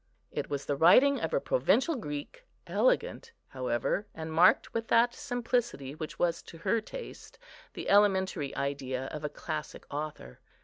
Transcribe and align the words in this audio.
It 0.31 0.49
was 0.49 0.65
the 0.65 0.75
writing 0.75 1.19
of 1.19 1.31
a 1.31 1.39
provincial 1.39 1.93
Greek; 1.95 2.43
elegant, 2.65 3.33
however, 3.49 4.07
and 4.15 4.33
marked 4.33 4.73
with 4.73 4.87
that 4.87 5.13
simplicity 5.13 5.93
which 5.93 6.17
was 6.17 6.41
to 6.41 6.57
her 6.57 6.81
taste 6.81 7.37
the 7.75 7.87
elementary 7.87 8.55
idea 8.55 9.05
of 9.11 9.23
a 9.23 9.29
classic 9.29 9.85
author. 9.93 10.39